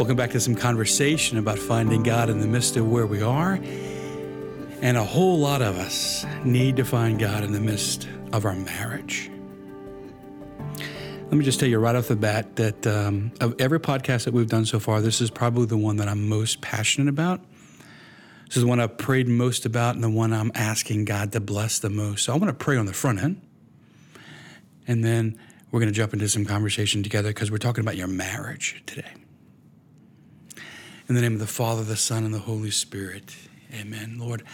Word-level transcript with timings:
Welcome 0.00 0.16
back 0.16 0.30
to 0.30 0.40
some 0.40 0.54
conversation 0.54 1.36
about 1.36 1.58
finding 1.58 2.02
God 2.02 2.30
in 2.30 2.40
the 2.40 2.46
midst 2.46 2.78
of 2.78 2.90
where 2.90 3.06
we 3.06 3.20
are. 3.20 3.60
And 4.80 4.96
a 4.96 5.04
whole 5.04 5.38
lot 5.38 5.60
of 5.60 5.76
us 5.76 6.24
need 6.42 6.76
to 6.76 6.86
find 6.86 7.18
God 7.18 7.44
in 7.44 7.52
the 7.52 7.60
midst 7.60 8.08
of 8.32 8.46
our 8.46 8.54
marriage. 8.54 9.30
Let 10.66 11.32
me 11.32 11.44
just 11.44 11.60
tell 11.60 11.68
you 11.68 11.78
right 11.78 11.94
off 11.94 12.08
the 12.08 12.16
bat 12.16 12.56
that 12.56 12.86
um, 12.86 13.32
of 13.42 13.54
every 13.60 13.78
podcast 13.78 14.24
that 14.24 14.32
we've 14.32 14.48
done 14.48 14.64
so 14.64 14.80
far, 14.80 15.02
this 15.02 15.20
is 15.20 15.30
probably 15.30 15.66
the 15.66 15.76
one 15.76 15.96
that 15.96 16.08
I'm 16.08 16.30
most 16.30 16.62
passionate 16.62 17.10
about. 17.10 17.42
This 18.46 18.56
is 18.56 18.62
the 18.62 18.68
one 18.68 18.80
I've 18.80 18.96
prayed 18.96 19.28
most 19.28 19.66
about 19.66 19.96
and 19.96 20.02
the 20.02 20.08
one 20.08 20.32
I'm 20.32 20.50
asking 20.54 21.04
God 21.04 21.32
to 21.32 21.40
bless 21.40 21.78
the 21.78 21.90
most. 21.90 22.24
So 22.24 22.32
I 22.32 22.38
want 22.38 22.48
to 22.48 22.54
pray 22.54 22.78
on 22.78 22.86
the 22.86 22.94
front 22.94 23.18
end. 23.18 23.42
And 24.88 25.04
then 25.04 25.38
we're 25.70 25.80
going 25.80 25.92
to 25.92 25.94
jump 25.94 26.14
into 26.14 26.26
some 26.26 26.46
conversation 26.46 27.02
together 27.02 27.28
because 27.28 27.50
we're 27.50 27.58
talking 27.58 27.82
about 27.84 27.98
your 27.98 28.08
marriage 28.08 28.82
today. 28.86 29.04
In 31.10 31.16
the 31.16 31.22
name 31.22 31.32
of 31.32 31.40
the 31.40 31.46
Father, 31.48 31.82
the 31.82 31.96
Son, 31.96 32.22
and 32.22 32.32
the 32.32 32.38
Holy 32.38 32.70
Spirit, 32.70 33.34
amen. 33.74 34.18
Lord, 34.20 34.44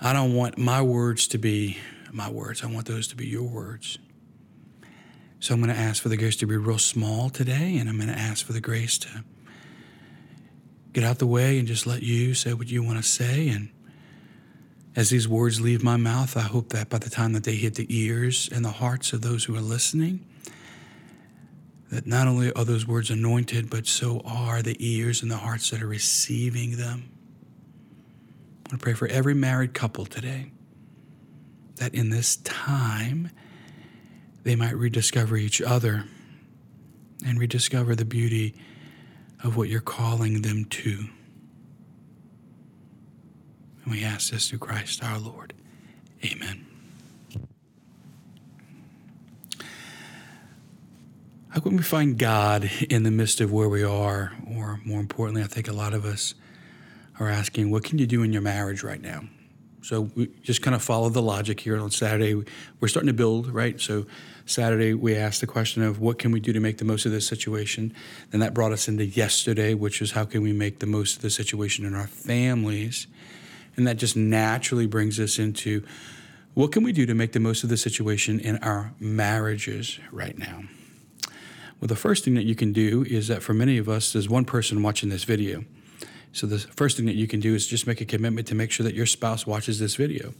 I 0.00 0.14
don't 0.14 0.32
want 0.32 0.56
my 0.56 0.80
words 0.80 1.28
to 1.28 1.38
be 1.38 1.76
my 2.10 2.30
words, 2.30 2.64
I 2.64 2.66
want 2.68 2.86
those 2.86 3.08
to 3.08 3.14
be 3.14 3.26
your 3.26 3.42
words. 3.42 3.98
So 5.38 5.52
I'm 5.52 5.60
going 5.60 5.70
to 5.70 5.78
ask 5.78 6.02
for 6.02 6.08
the 6.08 6.16
grace 6.16 6.36
to 6.36 6.46
be 6.46 6.56
real 6.56 6.78
small 6.78 7.28
today, 7.28 7.76
and 7.76 7.90
I'm 7.90 7.96
going 7.96 8.08
to 8.08 8.18
ask 8.18 8.42
for 8.46 8.54
the 8.54 8.60
grace 8.62 8.96
to 9.00 9.22
get 10.94 11.04
out 11.04 11.18
the 11.18 11.26
way 11.26 11.58
and 11.58 11.68
just 11.68 11.86
let 11.86 12.02
you 12.02 12.32
say 12.32 12.54
what 12.54 12.70
you 12.70 12.82
want 12.82 12.96
to 12.96 13.02
say. 13.02 13.50
And 13.50 13.68
as 14.96 15.10
these 15.10 15.28
words 15.28 15.60
leave 15.60 15.84
my 15.84 15.98
mouth, 15.98 16.38
I 16.38 16.40
hope 16.40 16.70
that 16.70 16.88
by 16.88 17.00
the 17.00 17.10
time 17.10 17.34
that 17.34 17.44
they 17.44 17.56
hit 17.56 17.74
the 17.74 17.86
ears 17.90 18.48
and 18.50 18.64
the 18.64 18.70
hearts 18.70 19.12
of 19.12 19.20
those 19.20 19.44
who 19.44 19.54
are 19.54 19.60
listening, 19.60 20.24
that 21.92 22.06
not 22.06 22.26
only 22.26 22.50
are 22.54 22.64
those 22.64 22.86
words 22.86 23.10
anointed, 23.10 23.68
but 23.68 23.86
so 23.86 24.22
are 24.24 24.62
the 24.62 24.74
ears 24.78 25.20
and 25.20 25.30
the 25.30 25.36
hearts 25.36 25.68
that 25.68 25.82
are 25.82 25.86
receiving 25.86 26.78
them. 26.78 27.10
I 28.64 28.70
want 28.70 28.70
to 28.70 28.78
pray 28.78 28.94
for 28.94 29.06
every 29.08 29.34
married 29.34 29.74
couple 29.74 30.06
today 30.06 30.52
that 31.76 31.94
in 31.94 32.08
this 32.08 32.36
time 32.36 33.28
they 34.42 34.56
might 34.56 34.74
rediscover 34.74 35.36
each 35.36 35.60
other 35.60 36.04
and 37.26 37.38
rediscover 37.38 37.94
the 37.94 38.06
beauty 38.06 38.54
of 39.44 39.58
what 39.58 39.68
you're 39.68 39.82
calling 39.82 40.40
them 40.40 40.64
to. 40.64 41.08
And 43.84 43.92
we 43.92 44.02
ask 44.02 44.30
this 44.30 44.48
through 44.48 44.60
Christ 44.60 45.04
our 45.04 45.18
Lord. 45.18 45.52
Amen. 46.24 46.71
How 51.52 51.60
can 51.60 51.76
we 51.76 51.82
find 51.82 52.16
God 52.16 52.70
in 52.88 53.02
the 53.02 53.10
midst 53.10 53.42
of 53.42 53.52
where 53.52 53.68
we 53.68 53.84
are? 53.84 54.32
Or 54.56 54.80
more 54.86 55.00
importantly, 55.00 55.42
I 55.42 55.46
think 55.46 55.68
a 55.68 55.74
lot 55.74 55.92
of 55.92 56.06
us 56.06 56.32
are 57.20 57.28
asking, 57.28 57.70
what 57.70 57.84
can 57.84 57.98
you 57.98 58.06
do 58.06 58.22
in 58.22 58.32
your 58.32 58.40
marriage 58.40 58.82
right 58.82 59.02
now? 59.02 59.24
So 59.82 60.10
we 60.14 60.28
just 60.42 60.62
kind 60.62 60.74
of 60.74 60.80
follow 60.80 61.10
the 61.10 61.20
logic 61.20 61.60
here. 61.60 61.76
On 61.76 61.90
Saturday, 61.90 62.42
we're 62.80 62.88
starting 62.88 63.08
to 63.08 63.12
build, 63.12 63.52
right? 63.52 63.78
So 63.78 64.06
Saturday, 64.46 64.94
we 64.94 65.14
asked 65.14 65.42
the 65.42 65.46
question 65.46 65.82
of 65.82 66.00
what 66.00 66.18
can 66.18 66.32
we 66.32 66.40
do 66.40 66.54
to 66.54 66.60
make 66.60 66.78
the 66.78 66.86
most 66.86 67.04
of 67.04 67.12
this 67.12 67.26
situation? 67.26 67.94
And 68.32 68.40
that 68.40 68.54
brought 68.54 68.72
us 68.72 68.88
into 68.88 69.04
yesterday, 69.04 69.74
which 69.74 70.00
is 70.00 70.12
how 70.12 70.24
can 70.24 70.40
we 70.40 70.54
make 70.54 70.78
the 70.78 70.86
most 70.86 71.16
of 71.16 71.22
the 71.22 71.28
situation 71.28 71.84
in 71.84 71.94
our 71.94 72.06
families? 72.06 73.06
And 73.76 73.86
that 73.86 73.98
just 73.98 74.16
naturally 74.16 74.86
brings 74.86 75.20
us 75.20 75.38
into 75.38 75.84
what 76.54 76.72
can 76.72 76.82
we 76.82 76.92
do 76.92 77.04
to 77.04 77.14
make 77.14 77.32
the 77.32 77.40
most 77.40 77.62
of 77.62 77.68
the 77.68 77.76
situation 77.76 78.40
in 78.40 78.56
our 78.58 78.94
marriages 78.98 80.00
right 80.10 80.38
now? 80.38 80.62
Well, 81.82 81.88
the 81.88 81.96
first 81.96 82.24
thing 82.24 82.34
that 82.34 82.44
you 82.44 82.54
can 82.54 82.72
do 82.72 83.04
is 83.10 83.26
that 83.26 83.42
for 83.42 83.54
many 83.54 83.76
of 83.76 83.88
us, 83.88 84.12
there's 84.12 84.28
one 84.28 84.44
person 84.44 84.84
watching 84.84 85.08
this 85.08 85.24
video. 85.24 85.64
So 86.30 86.46
the 86.46 86.60
first 86.60 86.96
thing 86.96 87.06
that 87.06 87.16
you 87.16 87.26
can 87.26 87.40
do 87.40 87.56
is 87.56 87.66
just 87.66 87.88
make 87.88 88.00
a 88.00 88.04
commitment 88.04 88.46
to 88.46 88.54
make 88.54 88.70
sure 88.70 88.84
that 88.84 88.94
your 88.94 89.04
spouse 89.04 89.48
watches 89.48 89.80
this 89.80 89.96
video. 89.96 90.32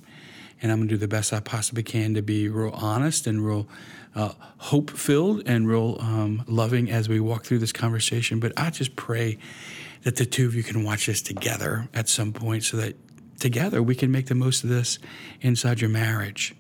And 0.63 0.71
I'm 0.71 0.79
going 0.79 0.89
to 0.89 0.95
do 0.95 0.99
the 0.99 1.09
best 1.09 1.33
I 1.33 1.41
possibly 1.41 1.83
can 1.83 2.15
to 2.15 2.23
be 2.23 2.49
real 2.49 2.71
honest 2.73 3.27
and 3.27 3.45
real 3.45 3.67
uh, 4.15 4.35
hope 4.59 4.91
filled 4.91 5.43
and 5.45 5.67
real 5.67 5.97
um, 5.99 6.45
loving 6.47 6.89
as 6.93 7.09
we 7.09 7.19
walk 7.19 7.45
through 7.45 7.59
this 7.59 7.73
conversation. 7.73 8.39
But 8.39 8.53
I 8.57 8.71
just 8.71 8.95
pray 8.95 9.37
that 10.05 10.15
the 10.15 10.25
two 10.25 10.47
of 10.47 10.55
you 10.55 10.63
can 10.63 10.85
watch 10.85 11.07
this 11.07 11.23
together 11.23 11.89
at 11.93 12.09
some 12.09 12.33
point 12.33 12.63
so 12.63 12.77
that 12.77 12.95
together 13.41 13.83
we 13.83 13.97
can 13.97 14.13
make 14.13 14.27
the 14.27 14.37
most 14.37 14.63
of 14.63 14.71
this 14.71 15.01
inside 15.41 15.81
your 15.81 15.91
marriage. 15.91 16.55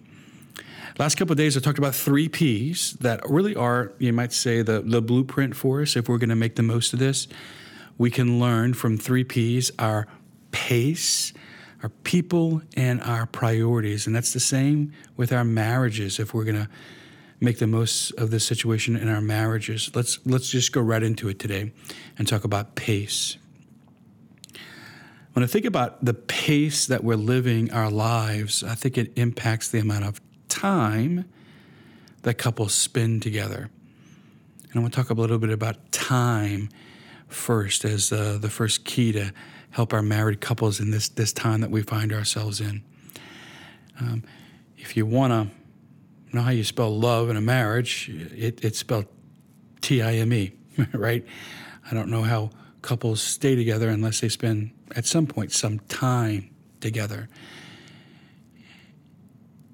Last 0.98 1.16
couple 1.16 1.32
of 1.32 1.38
days, 1.38 1.56
I 1.56 1.60
talked 1.60 1.78
about 1.78 1.94
three 1.94 2.28
P's 2.28 2.92
that 3.00 3.28
really 3.28 3.56
are, 3.56 3.92
you 3.98 4.12
might 4.12 4.32
say, 4.32 4.62
the, 4.62 4.82
the 4.82 5.00
blueprint 5.00 5.56
for 5.56 5.82
us 5.82 5.96
if 5.96 6.08
we're 6.08 6.18
going 6.18 6.30
to 6.30 6.36
make 6.36 6.56
the 6.56 6.62
most 6.62 6.92
of 6.92 6.98
this 6.98 7.28
we 7.98 8.10
can 8.10 8.38
learn 8.40 8.74
from 8.74 8.98
three 8.98 9.24
P's 9.24 9.70
our 9.78 10.06
pace, 10.50 11.32
our 11.82 11.88
people, 11.88 12.62
and 12.76 13.00
our 13.02 13.26
priorities. 13.26 14.06
And 14.06 14.16
that's 14.16 14.32
the 14.32 14.40
same 14.40 14.92
with 15.16 15.32
our 15.32 15.44
marriages 15.44 16.18
if 16.18 16.34
we're 16.34 16.44
going 16.44 16.56
to 16.56 16.68
make 17.40 17.58
the 17.58 17.66
most 17.66 18.12
of 18.12 18.30
this 18.30 18.44
situation 18.44 18.96
in 18.96 19.08
our 19.08 19.20
marriages. 19.20 19.90
Let's, 19.94 20.18
let's 20.24 20.48
just 20.48 20.72
go 20.72 20.80
right 20.80 21.02
into 21.02 21.28
it 21.28 21.38
today 21.38 21.72
and 22.18 22.26
talk 22.26 22.44
about 22.44 22.74
pace. 22.74 23.36
When 25.32 25.42
I 25.42 25.46
think 25.46 25.64
about 25.64 26.04
the 26.04 26.14
pace 26.14 26.86
that 26.86 27.02
we're 27.02 27.16
living 27.16 27.72
our 27.72 27.90
lives, 27.90 28.62
I 28.62 28.74
think 28.74 28.98
it 28.98 29.12
impacts 29.16 29.68
the 29.68 29.78
amount 29.78 30.04
of 30.04 30.21
time 30.52 31.24
that 32.22 32.34
couples 32.34 32.74
spend 32.74 33.22
together. 33.22 33.70
And 34.64 34.76
I 34.76 34.78
want 34.80 34.92
to 34.92 34.96
talk 34.96 35.10
a 35.10 35.14
little 35.14 35.38
bit 35.38 35.50
about 35.50 35.90
time 35.92 36.68
first 37.28 37.84
as 37.84 38.12
uh, 38.12 38.38
the 38.40 38.50
first 38.50 38.84
key 38.84 39.12
to 39.12 39.32
help 39.70 39.92
our 39.92 40.02
married 40.02 40.40
couples 40.40 40.78
in 40.78 40.90
this, 40.90 41.08
this 41.08 41.32
time 41.32 41.62
that 41.62 41.70
we 41.70 41.82
find 41.82 42.12
ourselves 42.12 42.60
in. 42.60 42.82
Um, 43.98 44.22
if 44.76 44.96
you 44.96 45.06
want 45.06 45.32
to 45.32 46.36
know 46.36 46.42
how 46.42 46.50
you 46.50 46.64
spell 46.64 46.96
love 46.96 47.30
in 47.30 47.36
a 47.36 47.40
marriage, 47.40 48.10
it, 48.10 48.62
it's 48.64 48.78
spelled 48.78 49.06
T 49.80 50.02
I 50.02 50.14
M 50.16 50.32
E, 50.32 50.52
right? 50.92 51.24
I 51.90 51.94
don't 51.94 52.08
know 52.08 52.22
how 52.22 52.50
couples 52.82 53.22
stay 53.22 53.56
together 53.56 53.88
unless 53.88 54.20
they 54.20 54.28
spend, 54.28 54.72
at 54.94 55.06
some 55.06 55.26
point, 55.26 55.52
some 55.52 55.78
time 55.80 56.50
together. 56.80 57.28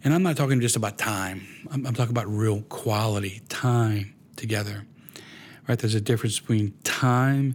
And 0.08 0.14
I'm 0.14 0.22
not 0.22 0.38
talking 0.38 0.58
just 0.62 0.74
about 0.74 0.96
time, 0.96 1.46
I'm, 1.70 1.84
I'm 1.86 1.92
talking 1.92 2.12
about 2.12 2.26
real 2.28 2.62
quality 2.62 3.42
time 3.50 4.14
together 4.36 4.86
right? 5.68 5.78
There's 5.78 5.94
a 5.94 6.00
difference 6.00 6.40
between 6.40 6.72
time 6.82 7.54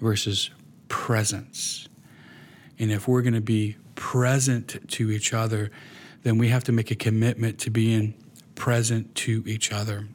versus 0.00 0.50
presence. 0.88 1.88
And 2.78 2.92
if 2.92 3.08
we're 3.08 3.22
going 3.22 3.34
to 3.34 3.40
be 3.40 3.76
present 3.94 4.88
to 4.90 5.10
each 5.10 5.32
other, 5.32 5.70
then 6.22 6.38
we 6.38 6.48
have 6.48 6.62
to 6.64 6.72
make 6.72 6.90
a 6.90 6.94
commitment 6.94 7.58
to 7.60 7.70
being 7.70 8.14
present 8.54 9.14
to 9.16 9.42
each 9.46 9.72
other. 9.72 10.06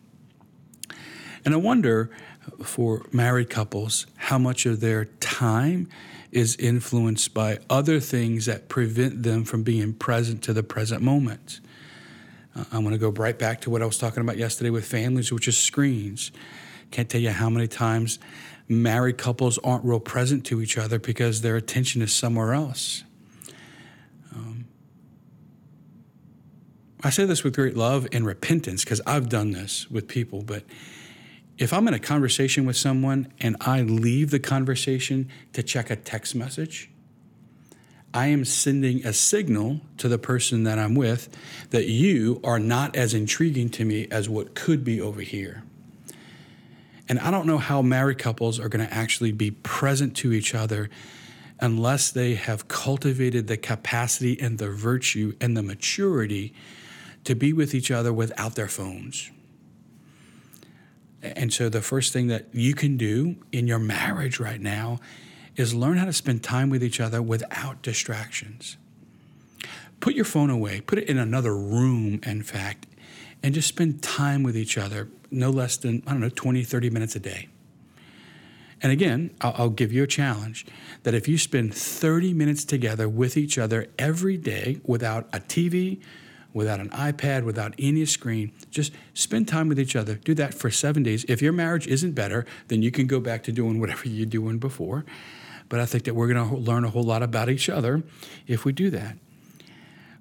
And 1.43 1.53
I 1.53 1.57
wonder 1.57 2.09
for 2.63 3.05
married 3.11 3.49
couples 3.49 4.05
how 4.15 4.37
much 4.37 4.65
of 4.65 4.79
their 4.79 5.05
time 5.05 5.87
is 6.31 6.55
influenced 6.55 7.33
by 7.33 7.59
other 7.69 7.99
things 7.99 8.47
that 8.47 8.67
prevent 8.67 9.23
them 9.23 9.43
from 9.43 9.63
being 9.63 9.93
present 9.93 10.41
to 10.43 10.53
the 10.53 10.63
present 10.63 11.01
moment. 11.01 11.59
Uh, 12.55 12.63
I'm 12.71 12.81
going 12.81 12.93
to 12.93 12.97
go 12.97 13.09
right 13.09 13.37
back 13.37 13.61
to 13.61 13.69
what 13.69 13.81
I 13.81 13.85
was 13.85 13.97
talking 13.97 14.21
about 14.21 14.37
yesterday 14.37 14.71
with 14.71 14.85
families, 14.85 15.31
which 15.31 15.47
is 15.47 15.57
screens. 15.57 16.31
Can't 16.91 17.09
tell 17.09 17.21
you 17.21 17.29
how 17.29 17.49
many 17.49 17.67
times 17.67 18.19
married 18.67 19.17
couples 19.17 19.57
aren't 19.59 19.85
real 19.85 19.99
present 19.99 20.45
to 20.45 20.61
each 20.61 20.77
other 20.77 20.99
because 20.99 21.41
their 21.41 21.55
attention 21.55 22.01
is 22.01 22.13
somewhere 22.13 22.53
else. 22.53 23.03
Um, 24.33 24.65
I 27.03 27.09
say 27.09 27.25
this 27.25 27.43
with 27.43 27.55
great 27.55 27.77
love 27.77 28.07
and 28.11 28.25
repentance 28.25 28.83
because 28.83 29.01
I've 29.05 29.29
done 29.29 29.51
this 29.51 29.89
with 29.91 30.07
people, 30.07 30.41
but 30.41 30.63
if 31.57 31.71
I'm 31.71 31.87
in 31.87 31.93
a 31.93 31.99
conversation 31.99 32.65
with 32.65 32.77
someone 32.77 33.31
and 33.39 33.55
I 33.61 33.81
leave 33.81 34.31
the 34.31 34.39
conversation 34.39 35.29
to 35.53 35.61
check 35.63 35.89
a 35.89 35.95
text 35.95 36.35
message, 36.35 36.89
I 38.13 38.27
am 38.27 38.45
sending 38.45 39.05
a 39.05 39.13
signal 39.13 39.81
to 39.97 40.07
the 40.07 40.19
person 40.19 40.63
that 40.63 40.77
I'm 40.77 40.93
with 40.93 41.35
that 41.71 41.87
you 41.87 42.39
are 42.43 42.59
not 42.59 42.95
as 42.95 43.13
intriguing 43.13 43.69
to 43.69 43.85
me 43.85 44.07
as 44.11 44.29
what 44.29 44.53
could 44.53 44.83
be 44.83 45.01
over 45.01 45.21
here. 45.21 45.63
And 47.09 47.19
I 47.19 47.31
don't 47.31 47.47
know 47.47 47.57
how 47.57 47.81
married 47.81 48.19
couples 48.19 48.59
are 48.59 48.69
going 48.69 48.85
to 48.85 48.93
actually 48.93 49.31
be 49.31 49.51
present 49.51 50.15
to 50.17 50.31
each 50.31 50.55
other 50.55 50.89
unless 51.59 52.11
they 52.11 52.35
have 52.35 52.67
cultivated 52.67 53.47
the 53.47 53.57
capacity 53.57 54.39
and 54.39 54.57
the 54.57 54.69
virtue 54.69 55.35
and 55.41 55.55
the 55.57 55.63
maturity 55.63 56.53
to 57.23 57.35
be 57.35 57.51
with 57.53 57.73
each 57.73 57.89
other 57.89 58.13
without 58.13 58.55
their 58.55 58.67
phones. 58.67 59.31
And 61.23 61.53
so, 61.53 61.69
the 61.69 61.81
first 61.81 62.11
thing 62.11 62.27
that 62.27 62.47
you 62.51 62.75
can 62.75 62.97
do 62.97 63.37
in 63.53 63.65
your 63.65 63.79
marriage 63.79 64.39
right 64.39 64.59
now 64.59 64.99
is 65.55 65.73
learn 65.73 65.97
how 65.97 66.05
to 66.05 66.13
spend 66.13 66.43
time 66.43 66.69
with 66.69 66.83
each 66.83 66.99
other 66.99 67.21
without 67.21 67.81
distractions. 67.81 68.77
Put 70.01 70.15
your 70.15 70.25
phone 70.25 70.49
away, 70.49 70.81
put 70.81 70.99
it 70.99 71.07
in 71.07 71.17
another 71.17 71.55
room, 71.55 72.19
in 72.23 72.43
fact, 72.43 72.87
and 73.41 73.53
just 73.53 73.69
spend 73.69 74.03
time 74.03 74.43
with 74.43 74.57
each 74.57 74.77
other 74.77 75.07
no 75.31 75.49
less 75.49 75.77
than, 75.77 76.03
I 76.05 76.11
don't 76.11 76.19
know, 76.19 76.29
20, 76.29 76.63
30 76.63 76.89
minutes 76.89 77.15
a 77.15 77.19
day. 77.19 77.47
And 78.81 78.91
again, 78.91 79.31
I'll, 79.39 79.55
I'll, 79.57 79.69
give 79.69 79.93
you 79.93 80.03
a 80.03 80.07
challenge 80.07 80.65
that 81.03 81.13
if 81.13 81.29
you 81.29 81.37
spend 81.37 81.73
30 81.73 82.33
minutes 82.33 82.65
together 82.65 83.07
with 83.07 83.37
each 83.37 83.57
other 83.57 83.87
every 83.97 84.35
day 84.35 84.81
without 84.83 85.29
a 85.31 85.39
TV, 85.39 86.01
without 86.53 86.79
an 86.79 86.89
iPad, 86.89 87.43
without 87.43 87.73
any 87.79 88.05
screen, 88.05 88.51
just 88.69 88.93
spend 89.13 89.47
time 89.47 89.69
with 89.69 89.79
each 89.79 89.95
other. 89.95 90.15
Do 90.15 90.33
that 90.35 90.53
for 90.53 90.69
seven 90.69 91.03
days. 91.03 91.25
If 91.27 91.41
your 91.41 91.53
marriage 91.53 91.87
isn't 91.87 92.13
better, 92.13 92.45
then 92.67 92.81
you 92.81 92.91
can 92.91 93.07
go 93.07 93.19
back 93.19 93.43
to 93.43 93.51
doing 93.51 93.79
whatever 93.79 94.07
you're 94.07 94.25
doing 94.25 94.59
before. 94.59 95.05
But 95.69 95.79
I 95.79 95.85
think 95.85 96.03
that 96.03 96.13
we're 96.13 96.31
going 96.31 96.49
to 96.49 96.55
learn 96.55 96.83
a 96.83 96.89
whole 96.89 97.03
lot 97.03 97.23
about 97.23 97.49
each 97.49 97.69
other 97.69 98.03
if 98.47 98.65
we 98.65 98.71
do 98.71 98.89
that. 98.91 99.17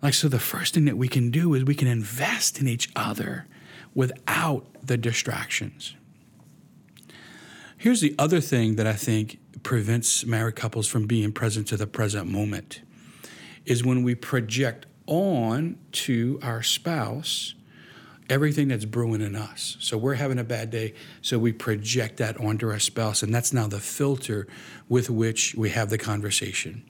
Like, 0.00 0.14
so 0.14 0.28
the 0.28 0.40
first 0.40 0.74
thing 0.74 0.84
that 0.86 0.96
we 0.96 1.08
can 1.08 1.30
do 1.30 1.54
is 1.54 1.64
we 1.64 1.74
can 1.74 1.88
invest 1.88 2.60
in 2.60 2.66
each 2.66 2.88
other 2.96 3.46
without 3.94 4.66
the 4.82 4.96
distractions. 4.96 5.94
Here's 7.76 8.00
the 8.00 8.14
other 8.18 8.40
thing 8.40 8.76
that 8.76 8.86
I 8.86 8.94
think 8.94 9.38
prevents 9.62 10.24
married 10.24 10.56
couples 10.56 10.88
from 10.88 11.06
being 11.06 11.32
present 11.32 11.66
to 11.68 11.76
the 11.76 11.86
present 11.86 12.28
moment 12.28 12.80
is 13.64 13.84
when 13.84 14.02
we 14.02 14.14
project 14.14 14.86
on 15.12 15.76
to 15.92 16.38
our 16.42 16.62
spouse 16.62 17.54
everything 18.30 18.68
that's 18.68 18.86
brewing 18.86 19.20
in 19.20 19.36
us. 19.36 19.76
So 19.78 19.98
we're 19.98 20.14
having 20.14 20.38
a 20.38 20.44
bad 20.44 20.70
day, 20.70 20.94
so 21.20 21.38
we 21.38 21.52
project 21.52 22.16
that 22.16 22.38
onto 22.38 22.66
our 22.70 22.78
spouse, 22.78 23.22
and 23.22 23.34
that's 23.34 23.52
now 23.52 23.66
the 23.66 23.78
filter 23.78 24.46
with 24.88 25.10
which 25.10 25.54
we 25.54 25.68
have 25.70 25.90
the 25.90 25.98
conversation. 25.98 26.82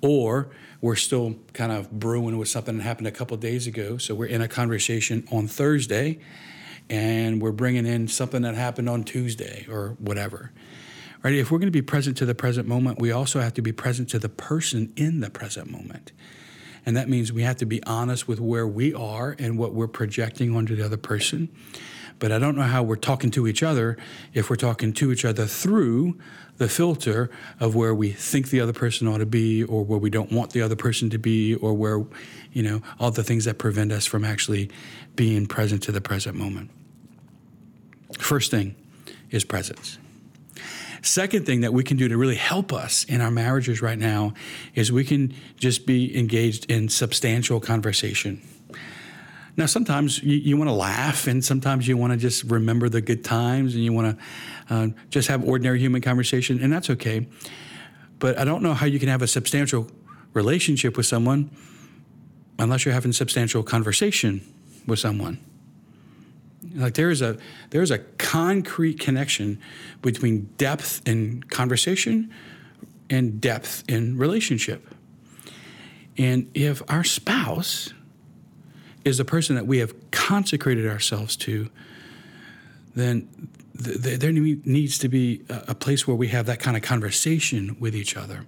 Or 0.00 0.50
we're 0.80 0.96
still 0.96 1.36
kind 1.52 1.70
of 1.70 1.92
brewing 1.92 2.38
with 2.38 2.48
something 2.48 2.78
that 2.78 2.82
happened 2.82 3.06
a 3.06 3.12
couple 3.12 3.36
days 3.36 3.68
ago, 3.68 3.98
so 3.98 4.16
we're 4.16 4.26
in 4.26 4.40
a 4.40 4.48
conversation 4.48 5.26
on 5.30 5.46
Thursday 5.46 6.18
and 6.90 7.40
we're 7.40 7.52
bringing 7.52 7.86
in 7.86 8.08
something 8.08 8.42
that 8.42 8.54
happened 8.54 8.90
on 8.90 9.04
Tuesday 9.04 9.64
or 9.70 9.96
whatever. 10.00 10.50
Right? 11.22 11.34
If 11.34 11.50
we're 11.50 11.58
going 11.58 11.68
to 11.68 11.72
be 11.72 11.82
present 11.82 12.16
to 12.18 12.26
the 12.26 12.34
present 12.34 12.68
moment, 12.68 12.98
we 12.98 13.10
also 13.12 13.40
have 13.40 13.54
to 13.54 13.62
be 13.62 13.72
present 13.72 14.10
to 14.10 14.18
the 14.18 14.28
person 14.28 14.92
in 14.96 15.20
the 15.20 15.30
present 15.30 15.70
moment. 15.70 16.12
And 16.86 16.96
that 16.96 17.08
means 17.08 17.32
we 17.32 17.42
have 17.42 17.56
to 17.56 17.66
be 17.66 17.82
honest 17.84 18.28
with 18.28 18.40
where 18.40 18.66
we 18.66 18.92
are 18.92 19.34
and 19.38 19.58
what 19.58 19.72
we're 19.72 19.88
projecting 19.88 20.54
onto 20.54 20.76
the 20.76 20.84
other 20.84 20.96
person. 20.96 21.48
But 22.18 22.30
I 22.30 22.38
don't 22.38 22.56
know 22.56 22.62
how 22.62 22.82
we're 22.82 22.96
talking 22.96 23.30
to 23.32 23.46
each 23.46 23.62
other 23.62 23.96
if 24.32 24.48
we're 24.48 24.56
talking 24.56 24.92
to 24.94 25.10
each 25.10 25.24
other 25.24 25.46
through 25.46 26.18
the 26.56 26.68
filter 26.68 27.30
of 27.58 27.74
where 27.74 27.94
we 27.94 28.10
think 28.10 28.50
the 28.50 28.60
other 28.60 28.72
person 28.72 29.08
ought 29.08 29.18
to 29.18 29.26
be 29.26 29.64
or 29.64 29.84
where 29.84 29.98
we 29.98 30.10
don't 30.10 30.30
want 30.30 30.52
the 30.52 30.62
other 30.62 30.76
person 30.76 31.10
to 31.10 31.18
be 31.18 31.54
or 31.56 31.74
where, 31.74 32.04
you 32.52 32.62
know, 32.62 32.80
all 33.00 33.10
the 33.10 33.24
things 33.24 33.44
that 33.46 33.58
prevent 33.58 33.90
us 33.90 34.06
from 34.06 34.24
actually 34.24 34.70
being 35.16 35.46
present 35.46 35.82
to 35.82 35.92
the 35.92 36.00
present 36.00 36.36
moment. 36.36 36.70
First 38.18 38.50
thing 38.50 38.76
is 39.30 39.44
presence. 39.44 39.98
Second 41.04 41.44
thing 41.44 41.60
that 41.60 41.74
we 41.74 41.84
can 41.84 41.98
do 41.98 42.08
to 42.08 42.16
really 42.16 42.34
help 42.34 42.72
us 42.72 43.04
in 43.04 43.20
our 43.20 43.30
marriages 43.30 43.82
right 43.82 43.98
now 43.98 44.32
is 44.74 44.90
we 44.90 45.04
can 45.04 45.34
just 45.58 45.86
be 45.86 46.16
engaged 46.18 46.70
in 46.70 46.88
substantial 46.88 47.60
conversation. 47.60 48.40
Now, 49.54 49.66
sometimes 49.66 50.22
you, 50.22 50.36
you 50.38 50.56
want 50.56 50.68
to 50.68 50.74
laugh, 50.74 51.26
and 51.26 51.44
sometimes 51.44 51.86
you 51.86 51.98
want 51.98 52.14
to 52.14 52.16
just 52.16 52.44
remember 52.44 52.88
the 52.88 53.02
good 53.02 53.22
times, 53.22 53.74
and 53.74 53.84
you 53.84 53.92
want 53.92 54.18
to 54.18 54.74
uh, 54.74 54.88
just 55.10 55.28
have 55.28 55.44
ordinary 55.44 55.78
human 55.78 56.00
conversation, 56.00 56.58
and 56.62 56.72
that's 56.72 56.88
okay. 56.88 57.28
But 58.18 58.38
I 58.38 58.44
don't 58.44 58.62
know 58.62 58.72
how 58.72 58.86
you 58.86 58.98
can 58.98 59.10
have 59.10 59.20
a 59.20 59.28
substantial 59.28 59.90
relationship 60.32 60.96
with 60.96 61.04
someone 61.04 61.50
unless 62.58 62.86
you're 62.86 62.94
having 62.94 63.12
substantial 63.12 63.62
conversation 63.62 64.40
with 64.86 65.00
someone. 65.00 65.38
Like 66.74 66.94
there 66.94 67.10
is 67.10 67.22
a 67.22 67.38
there 67.70 67.82
is 67.82 67.90
a 67.90 67.98
concrete 67.98 68.98
connection 68.98 69.60
between 70.02 70.50
depth 70.58 71.06
in 71.06 71.42
conversation 71.44 72.32
and 73.08 73.40
depth 73.40 73.84
in 73.88 74.18
relationship. 74.18 74.94
And 76.16 76.50
if 76.54 76.82
our 76.88 77.04
spouse 77.04 77.92
is 79.04 79.18
the 79.18 79.24
person 79.24 79.56
that 79.56 79.66
we 79.66 79.78
have 79.78 79.94
consecrated 80.10 80.86
ourselves 80.86 81.36
to, 81.36 81.70
then 82.94 83.28
th- 83.82 84.02
th- 84.02 84.20
there 84.20 84.32
needs 84.32 84.98
to 84.98 85.08
be 85.08 85.42
a 85.48 85.74
place 85.74 86.06
where 86.06 86.16
we 86.16 86.28
have 86.28 86.46
that 86.46 86.60
kind 86.60 86.76
of 86.76 86.82
conversation 86.82 87.76
with 87.78 87.94
each 87.94 88.16
other. 88.16 88.46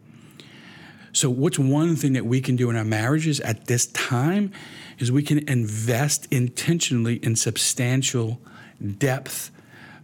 So, 1.16 1.30
what's 1.30 1.58
one 1.58 1.96
thing 1.96 2.12
that 2.12 2.26
we 2.26 2.42
can 2.42 2.56
do 2.56 2.68
in 2.68 2.76
our 2.76 2.84
marriages 2.84 3.40
at 3.40 3.68
this 3.68 3.86
time 3.86 4.52
is 4.98 5.10
we 5.10 5.22
can 5.22 5.48
invest 5.48 6.30
intentionally 6.30 7.14
in 7.22 7.36
substantial, 7.36 8.38
depth 8.98 9.50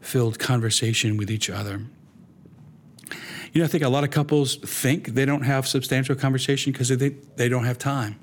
filled 0.00 0.38
conversation 0.38 1.19
with 1.19 1.31
each 1.31 1.50
other. 1.50 1.82
You 3.53 3.61
know, 3.61 3.64
I 3.64 3.69
think 3.69 3.85
a 3.85 3.91
lot 3.91 4.05
of 4.05 4.11
couples 4.11 4.56
think 4.56 5.09
they 5.09 5.26
don't 5.26 5.43
have 5.43 5.69
substantial 5.69 6.14
conversation 6.14 6.73
because 6.73 6.88
they, 6.88 7.11
they 7.37 7.50
don't 7.50 7.67
have 7.67 7.76
time. 7.76 8.19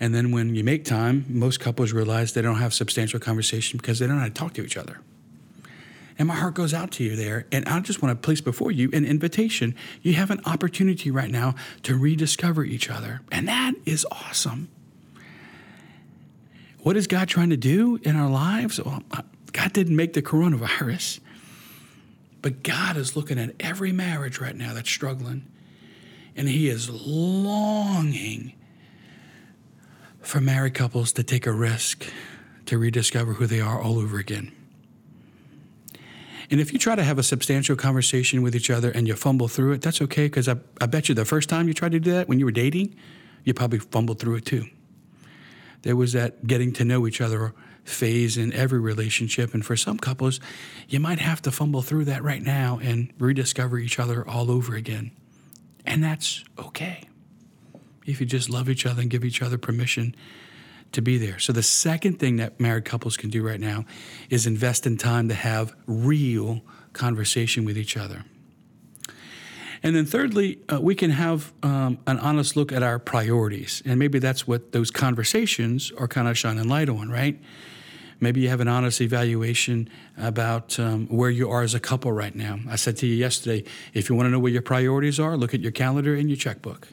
And 0.00 0.14
then 0.14 0.32
when 0.32 0.54
you 0.54 0.64
make 0.64 0.86
time, 0.86 1.26
most 1.28 1.60
couples 1.60 1.92
realize 1.92 2.32
they 2.32 2.40
don't 2.40 2.56
have 2.56 2.72
substantial 2.72 3.20
conversation 3.20 3.76
because 3.76 3.98
they 3.98 4.06
don't 4.06 4.16
know 4.16 4.22
how 4.22 4.28
to 4.28 4.32
talk 4.32 4.54
to 4.54 4.64
each 4.64 4.78
other. 4.78 5.02
And 6.18 6.28
my 6.28 6.34
heart 6.34 6.54
goes 6.54 6.72
out 6.72 6.92
to 6.92 7.04
you 7.04 7.14
there. 7.14 7.46
And 7.52 7.66
I 7.68 7.78
just 7.80 8.02
want 8.02 8.20
to 8.20 8.24
place 8.24 8.40
before 8.40 8.70
you 8.70 8.90
an 8.92 9.04
invitation. 9.04 9.74
You 10.02 10.14
have 10.14 10.30
an 10.30 10.40
opportunity 10.46 11.10
right 11.10 11.30
now 11.30 11.54
to 11.82 11.96
rediscover 11.96 12.64
each 12.64 12.90
other. 12.90 13.20
And 13.30 13.46
that 13.48 13.74
is 13.84 14.06
awesome. 14.10 14.68
What 16.82 16.96
is 16.96 17.06
God 17.06 17.28
trying 17.28 17.50
to 17.50 17.56
do 17.56 17.98
in 18.02 18.16
our 18.16 18.30
lives? 18.30 18.80
Well, 18.80 19.02
God 19.52 19.72
didn't 19.72 19.96
make 19.96 20.12
the 20.12 20.22
coronavirus, 20.22 21.20
but 22.42 22.62
God 22.62 22.96
is 22.96 23.16
looking 23.16 23.38
at 23.38 23.54
every 23.60 23.92
marriage 23.92 24.40
right 24.40 24.56
now 24.56 24.72
that's 24.72 24.88
struggling. 24.88 25.44
And 26.34 26.48
He 26.48 26.68
is 26.68 26.88
longing 26.88 28.52
for 30.20 30.40
married 30.40 30.74
couples 30.74 31.12
to 31.12 31.22
take 31.22 31.46
a 31.46 31.52
risk 31.52 32.06
to 32.66 32.78
rediscover 32.78 33.34
who 33.34 33.46
they 33.46 33.60
are 33.60 33.80
all 33.80 33.98
over 33.98 34.18
again. 34.18 34.52
And 36.50 36.60
if 36.60 36.72
you 36.72 36.78
try 36.78 36.94
to 36.94 37.02
have 37.02 37.18
a 37.18 37.22
substantial 37.22 37.76
conversation 37.76 38.42
with 38.42 38.54
each 38.54 38.70
other 38.70 38.90
and 38.90 39.08
you 39.08 39.14
fumble 39.14 39.48
through 39.48 39.72
it, 39.72 39.82
that's 39.82 40.00
okay 40.02 40.26
because 40.26 40.48
I, 40.48 40.56
I 40.80 40.86
bet 40.86 41.08
you 41.08 41.14
the 41.14 41.24
first 41.24 41.48
time 41.48 41.68
you 41.68 41.74
tried 41.74 41.92
to 41.92 42.00
do 42.00 42.12
that 42.12 42.28
when 42.28 42.38
you 42.38 42.44
were 42.44 42.52
dating, 42.52 42.94
you 43.44 43.54
probably 43.54 43.78
fumbled 43.78 44.18
through 44.18 44.36
it 44.36 44.44
too. 44.44 44.66
There 45.82 45.96
was 45.96 46.12
that 46.12 46.46
getting 46.46 46.72
to 46.74 46.84
know 46.84 47.06
each 47.06 47.20
other 47.20 47.52
phase 47.84 48.36
in 48.36 48.52
every 48.52 48.80
relationship. 48.80 49.54
And 49.54 49.64
for 49.64 49.76
some 49.76 49.98
couples, 49.98 50.40
you 50.88 51.00
might 51.00 51.20
have 51.20 51.40
to 51.42 51.52
fumble 51.52 51.82
through 51.82 52.06
that 52.06 52.22
right 52.22 52.42
now 52.42 52.80
and 52.82 53.12
rediscover 53.18 53.78
each 53.78 53.98
other 53.98 54.26
all 54.28 54.50
over 54.50 54.74
again. 54.74 55.12
And 55.84 56.02
that's 56.02 56.44
okay 56.58 57.08
if 58.04 58.20
you 58.20 58.26
just 58.26 58.50
love 58.50 58.68
each 58.68 58.86
other 58.86 59.02
and 59.02 59.10
give 59.10 59.24
each 59.24 59.42
other 59.42 59.58
permission 59.58 60.14
to 60.92 61.02
be 61.02 61.18
there. 61.18 61.38
So, 61.38 61.52
the 61.52 61.62
second 61.62 62.18
thing 62.18 62.36
that 62.36 62.58
married 62.60 62.84
couples 62.84 63.16
can 63.16 63.30
do 63.30 63.46
right 63.46 63.60
now 63.60 63.84
is 64.30 64.46
invest 64.46 64.86
in 64.86 64.96
time 64.96 65.28
to 65.28 65.34
have 65.34 65.74
real 65.86 66.62
conversation 66.92 67.64
with 67.64 67.76
each 67.76 67.96
other. 67.96 68.24
And 69.82 69.94
then, 69.94 70.06
thirdly, 70.06 70.58
uh, 70.72 70.80
we 70.80 70.94
can 70.94 71.10
have 71.10 71.52
um, 71.62 71.98
an 72.06 72.18
honest 72.18 72.56
look 72.56 72.72
at 72.72 72.82
our 72.82 72.98
priorities. 72.98 73.82
And 73.84 73.98
maybe 73.98 74.18
that's 74.18 74.46
what 74.46 74.72
those 74.72 74.90
conversations 74.90 75.92
are 75.98 76.08
kind 76.08 76.28
of 76.28 76.38
shining 76.38 76.68
light 76.68 76.88
on, 76.88 77.10
right? 77.10 77.38
Maybe 78.18 78.40
you 78.40 78.48
have 78.48 78.60
an 78.60 78.68
honest 78.68 79.02
evaluation 79.02 79.90
about 80.16 80.80
um, 80.80 81.06
where 81.08 81.28
you 81.28 81.50
are 81.50 81.62
as 81.62 81.74
a 81.74 81.80
couple 81.80 82.10
right 82.12 82.34
now. 82.34 82.58
I 82.66 82.76
said 82.76 82.96
to 82.98 83.06
you 83.06 83.14
yesterday 83.14 83.64
if 83.92 84.08
you 84.08 84.16
want 84.16 84.26
to 84.26 84.30
know 84.30 84.38
where 84.38 84.52
your 84.52 84.62
priorities 84.62 85.20
are, 85.20 85.36
look 85.36 85.52
at 85.52 85.60
your 85.60 85.72
calendar 85.72 86.14
and 86.14 86.30
your 86.30 86.38
checkbook 86.38 86.88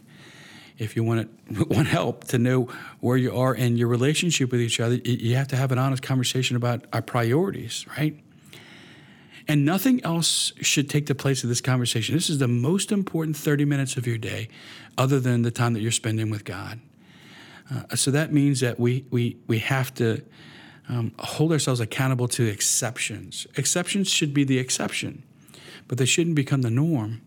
if 0.78 0.96
you 0.96 1.04
want 1.04 1.30
to, 1.52 1.64
want 1.70 1.88
help 1.88 2.26
to 2.26 2.38
know 2.38 2.70
where 3.00 3.18
you 3.18 3.36
are 3.36 3.54
in 3.54 3.78
your 3.78 3.88
relationship 3.88 4.52
with 4.52 4.62
each 4.62 4.80
other, 4.80 4.96
you 4.96 5.36
have 5.36 5.48
to 5.50 5.56
have 5.56 5.72
an 5.72 5.78
honest 5.78 6.04
conversation 6.04 6.56
about 6.56 6.86
our 6.94 7.02
priorities, 7.02 7.86
right? 7.98 8.20
And 9.48 9.66
nothing 9.66 10.04
else 10.06 10.54
should 10.62 10.90
take 10.90 11.08
the 11.08 11.16
place 11.16 11.44
of 11.44 11.50
this 11.50 11.62
conversation. 11.62 12.16
This 12.16 12.30
is 12.30 12.38
the 12.38 12.48
most 12.48 12.92
important 12.92 13.36
30 13.36 13.66
minutes 13.66 13.98
of 13.98 14.08
your 14.08 14.18
day, 14.18 14.48
other 14.98 15.20
than 15.20 15.42
the 15.42 15.52
time 15.52 15.74
that 15.74 15.82
you're 15.82 15.92
spending 15.92 16.30
with 16.30 16.46
God. 16.46 16.80
Uh, 17.70 17.96
so 17.96 18.12
that 18.12 18.32
means 18.32 18.60
that 18.62 18.80
we, 18.80 19.06
we, 19.10 19.38
we 19.48 19.60
have 19.60 19.94
to 19.96 20.22
um, 20.90 21.14
hold 21.20 21.52
ourselves 21.52 21.80
accountable 21.80 22.28
to 22.30 22.46
exceptions. 22.46 23.48
Exceptions 23.56 24.10
should 24.10 24.34
be 24.34 24.44
the 24.44 24.60
exception, 24.60 25.24
but 25.88 25.98
they 25.98 26.06
shouldn't 26.06 26.36
become 26.36 26.62
the 26.62 26.70
norm. 26.70 27.22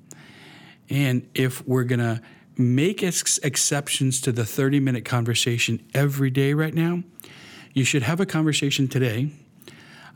And 0.89 1.29
if 1.35 1.67
we're 1.67 1.85
going 1.85 2.01
to 2.01 2.21
make 2.57 3.03
ex- 3.03 3.39
exceptions 3.39 4.21
to 4.23 4.33
the 4.33 4.45
30 4.45 4.81
minute 4.81 5.05
conversation 5.05 5.83
every 5.95 6.31
day 6.31 6.55
right 6.55 6.75
now. 6.75 7.03
You 7.73 7.85
should 7.85 8.03
have 8.03 8.21
a 8.21 8.27
conversation 8.27 8.89
today 8.89 9.31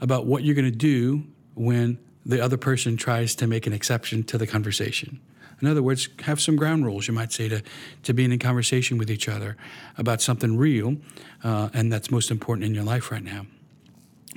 about 0.00 0.26
what 0.26 0.42
you're 0.42 0.54
going 0.54 0.70
to 0.70 0.70
do 0.70 1.24
when 1.54 1.98
the 2.24 2.42
other 2.42 2.56
person 2.56 2.96
tries 2.96 3.34
to 3.36 3.46
make 3.46 3.66
an 3.66 3.72
exception 3.72 4.22
to 4.24 4.38
the 4.38 4.46
conversation. 4.46 5.20
In 5.60 5.68
other 5.68 5.82
words, 5.82 6.08
have 6.20 6.40
some 6.40 6.56
ground 6.56 6.86
rules, 6.86 7.06
you 7.06 7.12
might 7.12 7.32
say, 7.32 7.48
to, 7.48 7.62
to 8.04 8.14
being 8.14 8.32
in 8.32 8.38
conversation 8.38 8.96
with 8.96 9.10
each 9.10 9.28
other 9.28 9.56
about 9.98 10.22
something 10.22 10.56
real 10.56 10.96
uh, 11.44 11.68
and 11.74 11.92
that's 11.92 12.10
most 12.10 12.30
important 12.30 12.64
in 12.64 12.74
your 12.74 12.84
life 12.84 13.10
right 13.10 13.22
now. 13.22 13.46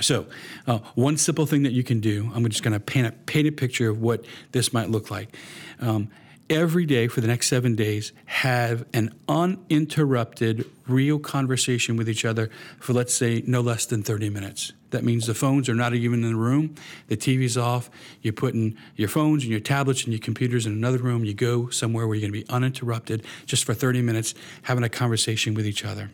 So, 0.02 0.26
uh, 0.68 0.80
one 0.96 1.18
simple 1.18 1.46
thing 1.46 1.64
that 1.64 1.72
you 1.72 1.84
can 1.84 2.00
do, 2.00 2.32
I'm 2.34 2.48
just 2.50 2.64
going 2.64 2.74
to 2.74 2.80
paint 2.80 3.08
a, 3.08 3.12
paint 3.12 3.48
a 3.48 3.52
picture 3.52 3.90
of 3.90 4.02
what 4.02 4.26
this 4.52 4.74
might 4.74 4.90
look 4.90 5.12
like. 5.12 5.38
Um, 5.80 6.10
every 6.54 6.86
day 6.86 7.08
for 7.08 7.22
the 7.22 7.28
next 7.28 7.48
seven 7.48 7.76
days, 7.76 8.14
have 8.26 8.86
an 8.94 9.14
uninterrupted, 9.28 10.70
real 10.88 11.18
conversation 11.18 11.98
with 11.98 12.08
each 12.08 12.24
other 12.24 12.50
for, 12.80 12.94
let's 12.94 13.14
say, 13.14 13.44
no 13.48 13.62
less 13.62 13.86
than 13.86 14.04
30 14.04 14.30
minutes. 14.30 14.72
That 14.92 15.04
means 15.04 15.26
the 15.26 15.34
phones 15.34 15.68
are 15.70 15.74
not 15.74 15.96
even 15.96 16.24
in 16.24 16.32
the 16.32 16.38
room, 16.38 16.76
the 17.08 17.18
TV's 17.18 17.58
off. 17.58 17.90
You're 18.22 18.34
putting 18.34 18.78
your 18.96 19.10
phones 19.10 19.44
and 19.44 19.52
your 19.52 19.60
tablets 19.60 20.04
and 20.04 20.14
your 20.14 20.20
computers 20.20 20.68
in 20.68 20.74
another 20.74 21.00
room. 21.00 21.26
You 21.26 21.34
go 21.34 21.70
somewhere 21.70 22.08
where 22.08 22.16
you're 22.16 22.30
going 22.30 22.40
to 22.40 22.46
be 22.46 22.54
uninterrupted 22.54 23.26
just 23.48 23.66
for 23.66 23.74
30 23.74 24.04
minutes, 24.04 24.36
having 24.64 24.84
a 24.84 24.90
conversation 24.90 25.56
with 25.56 25.66
each 25.66 25.84
other. 25.84 26.12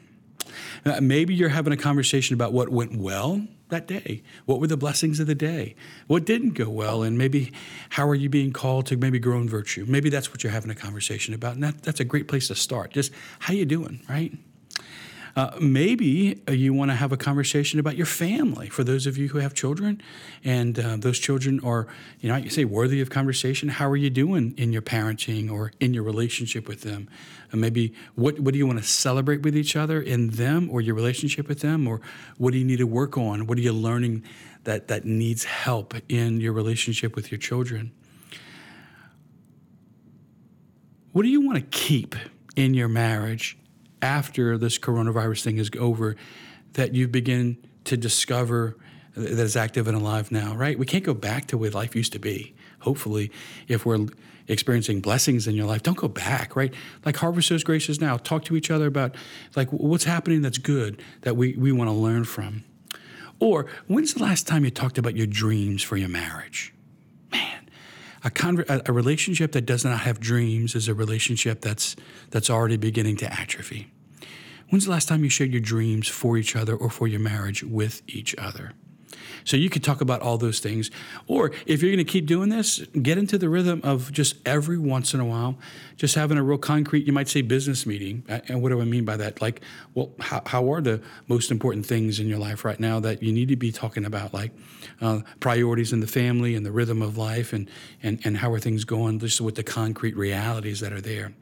Uh, 0.85 0.99
maybe 1.01 1.33
you're 1.33 1.49
having 1.49 1.73
a 1.73 1.77
conversation 1.77 2.33
about 2.33 2.53
what 2.53 2.69
went 2.69 2.97
well 2.97 3.47
that 3.69 3.87
day. 3.87 4.23
What 4.45 4.59
were 4.59 4.67
the 4.67 4.77
blessings 4.77 5.19
of 5.19 5.27
the 5.27 5.35
day? 5.35 5.75
What 6.07 6.25
didn't 6.25 6.51
go 6.51 6.69
well? 6.69 7.03
And 7.03 7.17
maybe 7.17 7.51
how 7.89 8.07
are 8.07 8.15
you 8.15 8.29
being 8.29 8.51
called 8.51 8.87
to 8.87 8.97
maybe 8.97 9.19
grow 9.19 9.37
in 9.37 9.47
virtue? 9.47 9.85
Maybe 9.87 10.09
that's 10.09 10.31
what 10.31 10.43
you're 10.43 10.51
having 10.51 10.71
a 10.71 10.75
conversation 10.75 11.33
about. 11.33 11.53
And 11.53 11.63
that, 11.63 11.83
that's 11.83 11.99
a 11.99 12.05
great 12.05 12.27
place 12.27 12.47
to 12.47 12.55
start. 12.55 12.91
Just 12.91 13.11
how 13.39 13.53
you 13.53 13.65
doing, 13.65 14.01
right? 14.09 14.33
Uh, 15.39 15.55
maybe 15.62 16.41
uh, 16.50 16.51
you 16.51 16.74
want 16.74 16.91
to 16.91 16.96
have 16.96 17.13
a 17.13 17.17
conversation 17.17 17.79
about 17.79 17.96
your 17.96 18.05
family 18.05 18.67
for 18.67 18.84
those 18.84 19.08
of 19.08 19.17
you 19.17 19.29
who 19.29 19.38
have 19.38 19.53
children, 19.53 20.01
and 20.43 20.77
uh, 20.77 20.98
those 20.98 21.17
children 21.17 21.62
are, 21.63 21.88
you 22.19 22.27
know, 22.27 22.36
you 22.36 22.50
say 22.50 22.65
worthy 22.65 23.00
of 23.00 23.10
conversation. 23.10 23.69
How 23.69 23.89
are 23.89 23.96
you 23.96 24.10
doing 24.10 24.53
in 24.58 24.74
your 24.74 24.81
parenting 24.81 25.50
or 25.50 25.72
in 25.79 25.93
your 25.93 26.03
relationship 26.03 26.67
with 26.67 26.81
them? 26.81 27.10
And 27.53 27.62
maybe 27.62 27.93
what 28.15 28.41
what 28.41 28.51
do 28.51 28.58
you 28.58 28.67
want 28.67 28.79
to 28.79 28.86
celebrate 28.86 29.41
with 29.41 29.55
each 29.55 29.77
other 29.77 30.01
in 30.01 30.31
them 30.31 30.69
or 30.69 30.81
your 30.81 30.93
relationship 30.93 31.48
with 31.48 31.62
them, 31.62 31.88
or 31.88 32.01
what 32.38 32.51
do 32.51 32.58
you 32.60 32.65
need 32.65 32.79
to 32.79 32.88
work 32.88 33.17
on? 33.17 33.48
What 33.48 33.58
are 33.58 33.62
you 33.62 33.72
learning 33.72 34.25
that 34.65 34.89
that 34.89 35.05
needs 35.05 35.46
help 35.46 35.93
in 36.10 36.41
your 36.41 36.51
relationship 36.51 37.15
with 37.15 37.31
your 37.31 37.39
children? 37.39 37.93
What 41.13 41.22
do 41.22 41.29
you 41.29 41.39
want 41.39 41.55
to 41.60 41.63
keep 41.79 42.17
in 42.58 42.74
your 42.74 42.89
marriage 42.89 43.58
after 44.01 44.57
this 44.57 44.77
coronavirus 44.77 45.43
thing 45.43 45.57
is 45.57 45.69
over 45.77 46.15
that 46.73 46.93
you 46.93 47.07
begin 47.07 47.57
to 47.85 47.97
discover 47.97 48.77
that 49.15 49.39
is 49.39 49.55
active 49.55 49.87
and 49.87 49.97
alive 49.97 50.31
now, 50.31 50.55
right? 50.55 50.77
We 50.77 50.85
can't 50.85 51.03
go 51.03 51.13
back 51.13 51.47
to 51.47 51.57
what 51.57 51.73
life 51.73 51.95
used 51.95 52.13
to 52.13 52.19
be. 52.19 52.53
Hopefully, 52.81 53.31
if 53.67 53.85
we're 53.85 54.07
experiencing 54.47 55.01
blessings 55.01 55.47
in 55.47 55.55
your 55.55 55.65
life, 55.65 55.83
don't 55.83 55.97
go 55.97 56.07
back, 56.07 56.55
right? 56.55 56.73
Like 57.05 57.17
Harvest 57.17 57.49
Those 57.49 57.63
Graces 57.63 57.99
now. 57.99 58.17
Talk 58.17 58.45
to 58.45 58.55
each 58.55 58.71
other 58.71 58.87
about 58.87 59.15
like 59.55 59.69
what's 59.71 60.05
happening 60.05 60.41
that's 60.41 60.57
good 60.57 61.01
that 61.21 61.35
we, 61.35 61.55
we 61.55 61.71
want 61.71 61.89
to 61.89 61.93
learn 61.93 62.23
from. 62.23 62.63
Or 63.39 63.67
when's 63.87 64.13
the 64.13 64.23
last 64.23 64.47
time 64.47 64.65
you 64.65 64.71
talked 64.71 64.97
about 64.97 65.15
your 65.15 65.27
dreams 65.27 65.81
for 65.83 65.97
your 65.97 66.09
marriage? 66.09 66.73
A, 68.23 68.29
conver- 68.29 68.81
a 68.88 68.91
relationship 68.91 69.53
that 69.53 69.65
does 69.65 69.85
not 69.85 69.99
have 69.99 70.19
dreams 70.19 70.75
is 70.75 70.88
a 70.88 70.93
relationship 70.93 71.61
that's 71.61 71.95
that's 72.31 72.49
already 72.49 72.77
beginning 72.77 73.17
to 73.17 73.31
atrophy. 73.31 73.91
When's 74.69 74.85
the 74.85 74.91
last 74.91 75.07
time 75.07 75.23
you 75.23 75.29
shared 75.29 75.51
your 75.51 75.61
dreams 75.61 76.07
for 76.07 76.38
each 76.38 76.55
other 76.55 76.75
or 76.75 76.89
for 76.89 77.07
your 77.07 77.19
marriage 77.19 77.63
with 77.63 78.01
each 78.07 78.35
other? 78.38 78.73
So 79.43 79.57
you 79.57 79.69
could 79.69 79.83
talk 79.83 80.01
about 80.01 80.21
all 80.21 80.37
those 80.37 80.59
things. 80.59 80.91
Or 81.27 81.51
if 81.65 81.81
you're 81.81 81.91
going 81.91 82.05
to 82.05 82.11
keep 82.11 82.25
doing 82.25 82.49
this, 82.49 82.79
get 83.01 83.17
into 83.17 83.37
the 83.37 83.49
rhythm 83.49 83.81
of 83.83 84.11
just 84.11 84.35
every 84.45 84.77
once 84.77 85.13
in 85.13 85.19
a 85.19 85.25
while, 85.25 85.57
just 85.95 86.15
having 86.15 86.37
a 86.37 86.43
real 86.43 86.57
concrete, 86.57 87.07
you 87.07 87.13
might 87.13 87.27
say, 87.27 87.41
business 87.41 87.85
meeting. 87.85 88.23
And 88.27 88.61
what 88.61 88.69
do 88.69 88.81
I 88.81 88.85
mean 88.85 89.05
by 89.05 89.17
that? 89.17 89.41
Like, 89.41 89.61
well, 89.93 90.11
how, 90.19 90.41
how 90.45 90.71
are 90.71 90.81
the 90.81 91.01
most 91.27 91.51
important 91.51 91.85
things 91.85 92.19
in 92.19 92.27
your 92.27 92.39
life 92.39 92.63
right 92.63 92.79
now 92.79 92.99
that 92.99 93.23
you 93.23 93.31
need 93.31 93.47
to 93.49 93.55
be 93.55 93.71
talking 93.71 94.05
about? 94.05 94.33
Like 94.33 94.51
uh, 95.01 95.21
priorities 95.39 95.93
in 95.93 95.99
the 95.99 96.07
family 96.07 96.55
and 96.55 96.65
the 96.65 96.71
rhythm 96.71 97.01
of 97.01 97.17
life 97.17 97.53
and, 97.53 97.69
and, 98.03 98.19
and 98.23 98.37
how 98.37 98.51
are 98.51 98.59
things 98.59 98.83
going, 98.83 99.19
just 99.19 99.41
with 99.41 99.55
the 99.55 99.63
concrete 99.63 100.15
realities 100.15 100.79
that 100.81 100.93
are 100.93 101.01
there. 101.01 101.33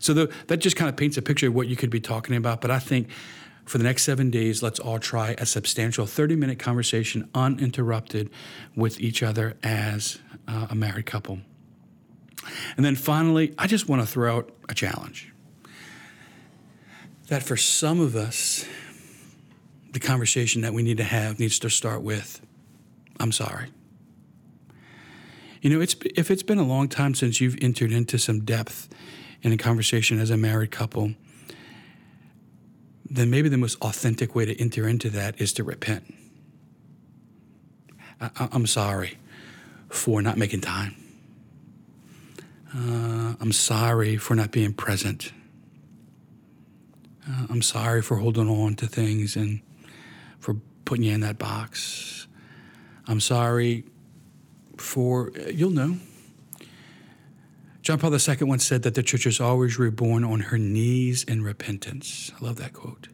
So 0.00 0.12
the, 0.14 0.32
that 0.48 0.58
just 0.58 0.76
kind 0.76 0.88
of 0.88 0.96
paints 0.96 1.16
a 1.16 1.22
picture 1.22 1.48
of 1.48 1.54
what 1.54 1.66
you 1.66 1.76
could 1.76 1.90
be 1.90 2.00
talking 2.00 2.36
about. 2.36 2.60
But 2.60 2.70
I 2.70 2.78
think 2.78 3.08
for 3.64 3.78
the 3.78 3.84
next 3.84 4.02
seven 4.02 4.30
days, 4.30 4.62
let's 4.62 4.78
all 4.78 4.98
try 4.98 5.34
a 5.38 5.46
substantial 5.46 6.06
30 6.06 6.36
minute 6.36 6.58
conversation 6.58 7.28
uninterrupted 7.34 8.30
with 8.74 9.00
each 9.00 9.22
other 9.22 9.56
as 9.62 10.18
uh, 10.48 10.68
a 10.70 10.74
married 10.74 11.06
couple. 11.06 11.38
And 12.76 12.84
then 12.84 12.96
finally, 12.96 13.54
I 13.56 13.66
just 13.66 13.88
want 13.88 14.02
to 14.02 14.06
throw 14.06 14.36
out 14.36 14.52
a 14.68 14.74
challenge 14.74 15.32
that 17.28 17.42
for 17.42 17.56
some 17.56 18.00
of 18.00 18.16
us, 18.16 18.66
the 19.92 20.00
conversation 20.00 20.62
that 20.62 20.72
we 20.72 20.82
need 20.82 20.96
to 20.96 21.04
have 21.04 21.38
needs 21.38 21.58
to 21.60 21.70
start 21.70 22.02
with 22.02 22.40
I'm 23.22 23.32
sorry. 23.32 23.68
You 25.60 25.70
know, 25.70 25.80
it's, 25.80 25.94
if 26.16 26.30
it's 26.30 26.42
been 26.42 26.58
a 26.58 26.64
long 26.64 26.88
time 26.88 27.14
since 27.14 27.40
you've 27.40 27.56
entered 27.62 27.92
into 27.92 28.18
some 28.18 28.40
depth 28.40 28.88
in 29.42 29.52
a 29.52 29.56
conversation 29.56 30.18
as 30.18 30.30
a 30.30 30.36
married 30.36 30.72
couple, 30.72 31.12
then 33.12 33.28
maybe 33.28 33.48
the 33.50 33.58
most 33.58 33.78
authentic 33.82 34.34
way 34.34 34.46
to 34.46 34.58
enter 34.58 34.88
into 34.88 35.10
that 35.10 35.38
is 35.38 35.52
to 35.52 35.62
repent. 35.62 36.14
I, 38.20 38.48
am 38.52 38.66
sorry 38.66 39.18
for 39.90 40.22
not 40.22 40.38
making 40.38 40.62
time. 40.62 40.96
Uh, 42.74 43.34
I'm 43.38 43.52
sorry 43.52 44.16
for 44.16 44.34
not 44.34 44.50
being 44.50 44.72
present. 44.72 45.30
Uh, 47.28 47.46
I'm 47.50 47.60
sorry 47.60 48.00
for 48.00 48.16
holding 48.16 48.48
on 48.48 48.76
to 48.76 48.86
things 48.86 49.36
and 49.36 49.60
for 50.40 50.56
putting 50.86 51.04
you 51.04 51.12
in 51.12 51.20
that 51.20 51.38
box. 51.38 52.26
I'm 53.06 53.20
sorry 53.20 53.84
for, 54.78 55.32
you'll 55.52 55.70
know. 55.70 55.96
John 57.82 57.98
Paul 57.98 58.14
II 58.14 58.36
once 58.42 58.64
said 58.64 58.84
that 58.84 58.94
the 58.94 59.02
church 59.02 59.26
is 59.26 59.40
always 59.40 59.76
reborn 59.76 60.22
on 60.22 60.38
her 60.38 60.58
knees 60.58 61.24
in 61.24 61.42
repentance. 61.42 62.30
I 62.40 62.44
love 62.44 62.56
that 62.56 62.72
quote. 62.72 63.08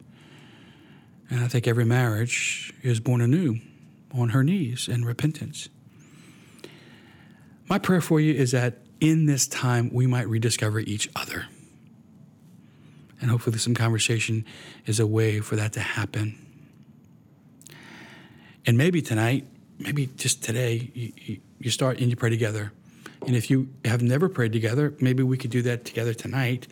And 1.31 1.41
I 1.43 1.49
think 1.49 1.67
every 1.67 1.87
marriage 1.87 2.75
is 2.83 3.01
born 3.01 3.23
anew 3.23 3.61
on 4.13 4.31
her 4.31 4.45
knees 4.45 4.87
in 4.87 5.07
repentance. 5.07 5.71
My 7.67 7.79
prayer 7.79 8.03
for 8.03 8.21
you 8.21 8.35
is 8.35 8.51
that 8.53 8.79
in 9.01 9.25
this 9.25 9.47
time 9.47 9.91
we 9.93 10.07
might 10.07 10.29
rediscover 10.29 10.81
each 10.81 11.09
other. 11.17 11.47
And 13.21 13.31
hopefully, 13.31 13.59
some 13.59 13.75
conversation 13.75 14.45
is 14.87 15.01
a 15.01 15.07
way 15.07 15.41
for 15.41 15.57
that 15.57 15.73
to 15.73 15.81
happen. 15.81 16.39
And 18.65 18.79
maybe 18.79 19.03
tonight, 19.03 19.47
maybe 19.79 20.07
just 20.17 20.45
today, 20.45 20.91
you, 20.95 21.41
you 21.59 21.71
start 21.71 22.01
and 22.01 22.11
you 22.11 22.17
pray 22.17 22.31
together 22.31 22.73
and 23.27 23.35
if 23.37 23.51
you 23.51 23.69
have 23.85 24.03
never 24.03 24.29
prayed 24.29 24.53
together, 24.53 24.95
maybe 25.01 25.23
we 25.23 25.37
could 25.37 25.51
do 25.51 25.63
that 25.63 25.85
together 25.85 26.15
tonight. 26.15 26.67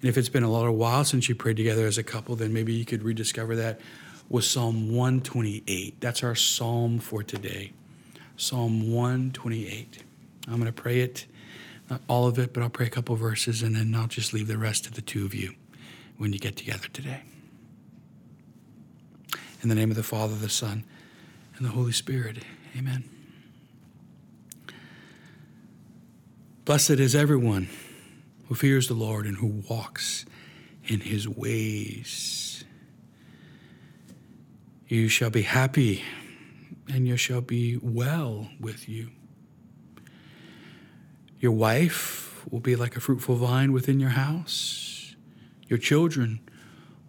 And 0.00 0.08
if 0.08 0.16
it's 0.16 0.28
been 0.28 0.44
a 0.44 0.50
little 0.50 0.76
while 0.76 1.04
since 1.04 1.28
you 1.28 1.34
prayed 1.34 1.56
together 1.56 1.86
as 1.86 1.98
a 1.98 2.02
couple, 2.02 2.36
then 2.36 2.52
maybe 2.52 2.72
you 2.72 2.84
could 2.84 3.02
rediscover 3.02 3.56
that 3.56 3.80
with 4.28 4.44
Psalm 4.44 4.94
128. 4.94 6.00
That's 6.00 6.22
our 6.22 6.34
psalm 6.34 6.98
for 6.98 7.22
today. 7.22 7.72
Psalm 8.36 8.92
128. 8.92 10.04
I'm 10.46 10.54
going 10.54 10.66
to 10.66 10.72
pray 10.72 11.00
it, 11.00 11.26
not 11.90 12.00
all 12.08 12.26
of 12.26 12.38
it, 12.38 12.52
but 12.52 12.62
I'll 12.62 12.70
pray 12.70 12.86
a 12.86 12.90
couple 12.90 13.16
verses 13.16 13.62
and 13.62 13.74
then 13.74 13.94
I'll 13.94 14.06
just 14.06 14.32
leave 14.32 14.46
the 14.46 14.58
rest 14.58 14.84
to 14.84 14.92
the 14.92 15.02
two 15.02 15.24
of 15.24 15.34
you 15.34 15.54
when 16.16 16.32
you 16.32 16.38
get 16.38 16.56
together 16.56 16.88
today. 16.92 17.22
In 19.62 19.68
the 19.68 19.74
name 19.74 19.90
of 19.90 19.96
the 19.96 20.04
Father, 20.04 20.36
the 20.36 20.48
Son, 20.48 20.84
and 21.56 21.66
the 21.66 21.70
Holy 21.72 21.92
Spirit, 21.92 22.38
amen. 22.76 23.17
Blessed 26.68 27.00
is 27.00 27.14
everyone 27.14 27.66
who 28.46 28.54
fears 28.54 28.88
the 28.88 28.94
Lord 28.94 29.24
and 29.24 29.38
who 29.38 29.62
walks 29.70 30.26
in 30.84 31.00
his 31.00 31.26
ways. 31.26 32.62
You 34.86 35.08
shall 35.08 35.30
be 35.30 35.40
happy, 35.40 36.04
and 36.92 37.08
you 37.08 37.16
shall 37.16 37.40
be 37.40 37.78
well 37.78 38.50
with 38.60 38.86
you. 38.86 39.08
Your 41.40 41.52
wife 41.52 42.44
will 42.50 42.60
be 42.60 42.76
like 42.76 42.96
a 42.96 43.00
fruitful 43.00 43.36
vine 43.36 43.72
within 43.72 43.98
your 43.98 44.10
house. 44.10 45.16
Your 45.68 45.78
children 45.78 46.38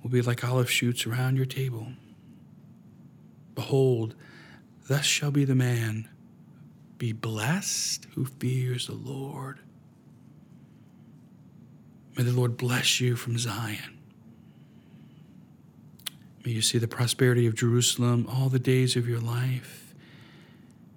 will 0.01 0.09
be 0.09 0.21
like 0.21 0.41
olive 0.41 0.71
shoots 0.71 1.05
around 1.05 1.35
your 1.35 1.45
table. 1.45 1.87
Behold, 3.55 4.15
thus 4.87 5.03
shall 5.03 5.31
be 5.31 5.43
the 5.43 5.53
man 5.53 6.07
be 6.99 7.13
blessed 7.13 8.05
who 8.13 8.25
fears 8.25 8.87
the 8.87 8.93
Lord. 8.93 9.59
May 12.15 12.23
the 12.23 12.33
Lord 12.33 12.57
bless 12.57 12.99
you 12.99 13.15
from 13.15 13.37
Zion. 13.37 13.97
May 16.45 16.51
you 16.51 16.61
see 16.61 16.77
the 16.77 16.87
prosperity 16.87 17.47
of 17.47 17.55
Jerusalem 17.55 18.27
all 18.29 18.49
the 18.49 18.59
days 18.59 18.97
of 18.97 19.07
your 19.07 19.19
life. 19.19 19.93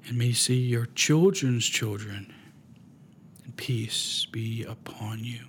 And 0.07 0.19
may 0.19 0.27
you 0.27 0.35
see 0.35 0.59
your 0.59 0.87
children's 0.87 1.67
children. 1.67 2.35
And 3.45 3.57
peace 3.57 4.27
be 4.31 4.65
upon 4.65 5.25
you. 5.25 5.45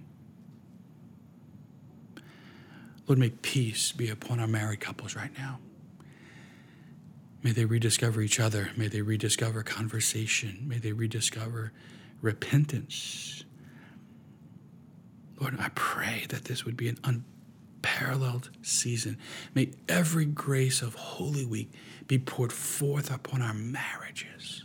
Lord, 3.08 3.18
may 3.18 3.32
peace 3.32 3.92
be 3.92 4.10
upon 4.10 4.40
our 4.40 4.48
married 4.48 4.80
couples 4.80 5.16
right 5.16 5.36
now. 5.36 5.60
May 7.44 7.52
they 7.52 7.66
rediscover 7.66 8.22
each 8.22 8.40
other. 8.40 8.72
May 8.78 8.88
they 8.88 9.02
rediscover 9.02 9.64
conversation. 9.64 10.64
May 10.66 10.78
they 10.78 10.94
rediscover 10.94 11.74
repentance. 12.22 13.44
Lord, 15.40 15.58
I 15.60 15.70
pray 15.76 16.26
that 16.30 16.46
this 16.46 16.64
would 16.64 16.78
be 16.78 16.88
an 16.88 16.98
unparalleled 17.04 18.50
season. 18.62 19.18
May 19.54 19.72
every 19.90 20.24
grace 20.24 20.82
of 20.82 20.96
Holy 20.96 21.44
Week 21.46 21.70
be 22.08 22.18
poured 22.18 22.54
forth 22.54 23.14
upon 23.14 23.42
our 23.42 23.54
marriages. 23.54 24.64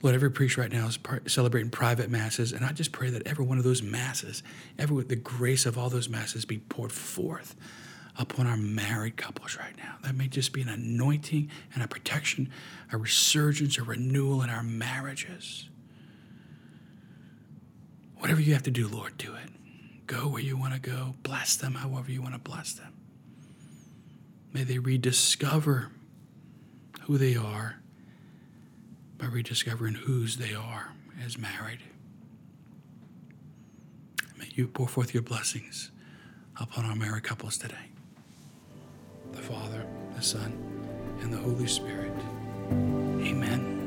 Lord, 0.00 0.14
every 0.14 0.30
priest 0.30 0.56
right 0.56 0.70
now 0.70 0.86
is 0.86 0.98
celebrating 1.26 1.70
private 1.70 2.10
masses, 2.10 2.52
and 2.52 2.64
I 2.64 2.72
just 2.72 2.92
pray 2.92 3.10
that 3.10 3.26
every 3.26 3.44
one 3.44 3.58
of 3.58 3.64
those 3.64 3.82
masses, 3.82 4.42
every 4.78 5.02
the 5.04 5.16
grace 5.16 5.64
of 5.66 5.76
all 5.76 5.90
those 5.90 6.08
masses, 6.08 6.44
be 6.44 6.58
poured 6.58 6.92
forth 6.92 7.56
upon 8.18 8.46
our 8.46 8.56
married 8.56 9.16
couples 9.16 9.56
right 9.58 9.76
now. 9.76 9.96
That 10.02 10.14
may 10.14 10.28
just 10.28 10.52
be 10.52 10.62
an 10.62 10.68
anointing 10.68 11.50
and 11.74 11.82
a 11.82 11.88
protection, 11.88 12.50
a 12.92 12.96
resurgence, 12.96 13.78
a 13.78 13.82
renewal 13.82 14.42
in 14.42 14.50
our 14.50 14.62
marriages. 14.62 15.68
Whatever 18.18 18.40
you 18.40 18.52
have 18.52 18.62
to 18.64 18.70
do, 18.70 18.86
Lord, 18.86 19.16
do 19.16 19.34
it. 19.34 19.50
Go 20.06 20.28
where 20.28 20.42
you 20.42 20.56
want 20.56 20.74
to 20.74 20.80
go. 20.80 21.14
Bless 21.22 21.56
them 21.56 21.74
however 21.74 22.10
you 22.10 22.20
want 22.20 22.34
to 22.34 22.40
bless 22.40 22.72
them. 22.74 22.92
May 24.52 24.64
they 24.64 24.78
rediscover 24.78 25.90
who 27.02 27.16
they 27.16 27.34
are 27.34 27.76
by 29.16 29.26
rediscovering 29.26 29.94
whose 29.94 30.36
they 30.36 30.54
are 30.54 30.92
as 31.24 31.38
married. 31.38 31.80
May 34.36 34.48
you 34.54 34.68
pour 34.68 34.86
forth 34.86 35.14
your 35.14 35.22
blessings 35.22 35.90
upon 36.60 36.84
our 36.84 36.94
married 36.94 37.24
couples 37.24 37.56
today 37.56 37.91
the 39.32 39.42
Father, 39.42 39.86
the 40.14 40.22
Son, 40.22 40.52
and 41.22 41.32
the 41.32 41.38
Holy 41.38 41.66
Spirit. 41.66 42.12
Amen. 42.70 43.81